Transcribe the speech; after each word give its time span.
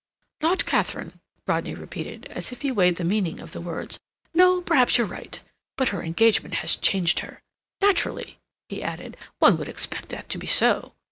"Not 0.41 0.65
Katharine," 0.65 1.19
Rodney 1.45 1.75
repeated, 1.75 2.25
as 2.31 2.51
if 2.51 2.63
he 2.63 2.71
weighed 2.71 2.95
the 2.95 3.03
meaning 3.03 3.39
of 3.39 3.51
the 3.51 3.61
words. 3.61 3.99
"No, 4.33 4.59
perhaps 4.61 4.97
you're 4.97 5.05
right. 5.05 5.39
But 5.77 5.89
her 5.89 6.01
engagement 6.01 6.55
has 6.55 6.75
changed 6.75 7.19
her. 7.19 7.43
Naturally," 7.81 8.39
he 8.67 8.81
added, 8.81 9.15
"one 9.37 9.57
would 9.59 9.69
expect 9.69 10.09
that 10.09 10.27
to 10.29 10.39
be 10.39 10.47
so." 10.47 10.95